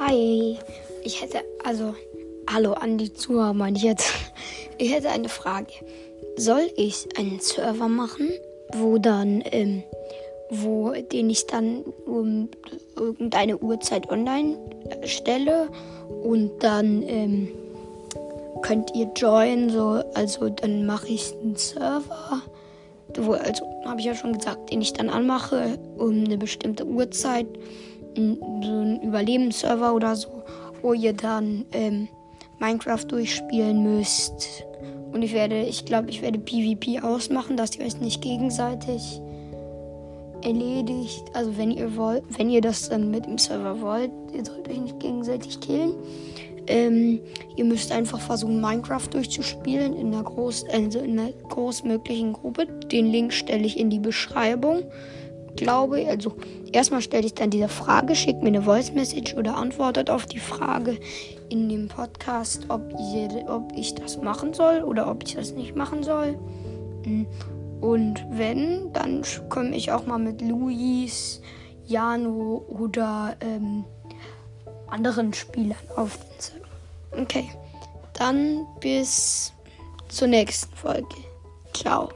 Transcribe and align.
Hi, 0.00 0.56
ich 1.02 1.20
hätte, 1.20 1.38
also, 1.64 1.92
hallo 2.48 2.74
an 2.74 2.98
die 2.98 3.12
Zuhörer, 3.12 3.52
meine 3.52 3.76
ich 3.76 3.82
jetzt. 3.82 4.12
Ich 4.80 4.94
hätte 4.94 5.10
eine 5.10 5.28
Frage. 5.28 5.72
Soll 6.36 6.70
ich 6.76 7.08
einen 7.18 7.40
Server 7.40 7.88
machen, 7.88 8.30
wo 8.74 8.98
dann, 8.98 9.42
ähm, 9.50 9.82
wo, 10.50 10.92
den 10.92 11.30
ich 11.30 11.48
dann 11.48 11.82
um 12.06 12.48
irgendeine 12.94 13.58
Uhrzeit 13.58 14.08
online 14.08 14.56
stelle 15.04 15.68
und 16.22 16.62
dann, 16.62 17.02
ähm, 17.02 17.48
könnt 18.62 18.94
ihr 18.94 19.10
joinen, 19.16 19.68
so, 19.68 20.00
also 20.14 20.48
dann 20.48 20.86
mache 20.86 21.08
ich 21.08 21.34
einen 21.42 21.56
Server, 21.56 22.42
wo, 23.16 23.32
also 23.32 23.66
habe 23.84 23.98
ich 23.98 24.06
ja 24.06 24.14
schon 24.14 24.34
gesagt, 24.34 24.70
den 24.70 24.80
ich 24.80 24.92
dann 24.92 25.10
anmache 25.10 25.76
um 25.96 26.24
eine 26.24 26.38
bestimmte 26.38 26.86
Uhrzeit 26.86 27.48
so 28.18 28.80
ein 28.80 29.02
Überlebensserver 29.02 29.94
oder 29.94 30.16
so, 30.16 30.28
wo 30.82 30.92
ihr 30.92 31.12
dann 31.12 31.64
ähm, 31.72 32.08
Minecraft 32.58 33.04
durchspielen 33.06 33.82
müsst. 33.82 34.64
Und 35.12 35.22
ich 35.22 35.32
werde, 35.32 35.62
ich 35.62 35.84
glaube, 35.84 36.10
ich 36.10 36.22
werde 36.22 36.38
PvP 36.38 37.00
ausmachen, 37.00 37.56
dass 37.56 37.76
ihr 37.76 37.84
euch 37.84 37.98
nicht 38.00 38.20
gegenseitig 38.20 39.20
erledigt. 40.42 41.24
Also 41.32 41.56
wenn 41.56 41.70
ihr 41.70 41.96
wollt, 41.96 42.22
wenn 42.36 42.50
ihr 42.50 42.60
das 42.60 42.88
dann 42.88 43.10
mit 43.10 43.26
dem 43.26 43.38
Server 43.38 43.80
wollt, 43.80 44.10
ihr 44.34 44.44
sollt 44.44 44.68
euch 44.68 44.80
nicht 44.80 45.00
gegenseitig 45.00 45.60
killen. 45.60 45.94
Ähm, 46.66 47.20
ihr 47.56 47.64
müsst 47.64 47.90
einfach 47.92 48.20
versuchen, 48.20 48.60
Minecraft 48.60 49.08
durchzuspielen 49.10 49.96
in 49.96 50.08
einer, 50.12 50.22
groß, 50.22 50.66
also 50.70 50.98
in 50.98 51.18
einer 51.18 51.32
großmöglichen 51.48 52.34
Gruppe. 52.34 52.66
Den 52.66 53.06
Link 53.06 53.32
stelle 53.32 53.64
ich 53.64 53.78
in 53.78 53.88
die 53.88 53.98
Beschreibung 53.98 54.82
glaube, 55.56 56.06
also 56.08 56.34
erstmal 56.72 57.02
stelle 57.02 57.26
ich 57.26 57.34
dann 57.34 57.50
diese 57.50 57.68
Frage, 57.68 58.14
schickt 58.14 58.42
mir 58.42 58.48
eine 58.48 58.62
Voice 58.62 58.92
Message 58.92 59.34
oder 59.34 59.56
antwortet 59.56 60.10
auf 60.10 60.26
die 60.26 60.38
Frage 60.38 60.98
in 61.48 61.68
dem 61.68 61.88
Podcast, 61.88 62.66
ob, 62.68 62.82
ihr, 63.12 63.28
ob 63.48 63.72
ich 63.76 63.94
das 63.94 64.20
machen 64.20 64.54
soll 64.54 64.82
oder 64.82 65.10
ob 65.10 65.22
ich 65.24 65.34
das 65.34 65.52
nicht 65.52 65.76
machen 65.76 66.02
soll. 66.02 66.38
Hm. 67.04 67.26
Und 67.80 68.24
wenn, 68.30 68.92
dann 68.92 69.22
komme 69.48 69.76
ich 69.76 69.92
auch 69.92 70.06
mal 70.06 70.18
mit 70.18 70.42
Luis, 70.42 71.40
Jano 71.86 72.64
oder 72.68 73.36
ähm, 73.40 73.84
anderen 74.88 75.32
Spielern 75.32 75.76
auf 75.96 76.18
Server. 76.38 76.66
Okay, 77.12 77.48
dann 78.14 78.66
bis 78.80 79.52
zur 80.08 80.28
nächsten 80.28 80.74
Folge. 80.74 81.14
Ciao. 81.72 82.10